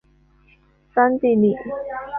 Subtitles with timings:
[0.95, 1.55] 桑蒂利。